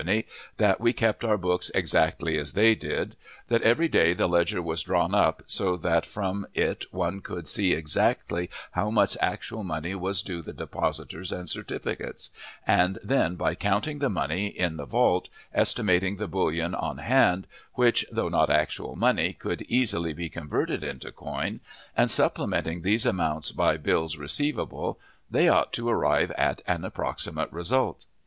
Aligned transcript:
that 0.57 0.81
we 0.81 0.91
kept 0.91 1.23
our 1.23 1.37
books 1.37 1.69
exactly 1.75 2.35
as 2.35 2.53
they 2.53 2.73
did; 2.73 3.15
that 3.49 3.61
every 3.61 3.87
day 3.87 4.13
the 4.13 4.25
ledger 4.25 4.59
was 4.59 4.87
written 4.87 5.13
up, 5.13 5.43
so 5.45 5.77
that 5.77 6.07
from 6.07 6.47
it 6.55 6.85
one 6.91 7.19
could 7.19 7.47
see 7.47 7.73
exactly 7.73 8.49
how 8.71 8.89
much 8.89 9.15
actual 9.21 9.63
money 9.63 9.93
was 9.93 10.23
due 10.23 10.41
the 10.41 10.53
depositors 10.53 11.31
and 11.31 11.47
certificates; 11.47 12.31
and 12.65 12.97
then 13.03 13.35
by 13.35 13.53
counting 13.53 13.99
the 13.99 14.09
money 14.09 14.47
in 14.47 14.75
the 14.75 14.85
vault, 14.87 15.29
estimating 15.53 16.15
the 16.15 16.27
bullion 16.27 16.73
on 16.73 16.97
hand, 16.97 17.45
which, 17.75 18.03
though 18.11 18.27
not 18.27 18.49
actual 18.49 18.95
money, 18.95 19.33
could 19.33 19.61
easily 19.69 20.13
be 20.13 20.29
converted 20.29 20.83
into 20.83 21.11
coin, 21.11 21.59
and 21.95 22.09
supplementing 22.09 22.81
these 22.81 23.05
amounts 23.05 23.51
by 23.51 23.77
"bills 23.77 24.17
receivable," 24.17 24.99
they 25.29 25.47
ought 25.47 25.71
to 25.71 25.87
arrive 25.87 26.31
at 26.31 26.63
an 26.65 26.83
approximate 26.83 27.53
result. 27.53 28.05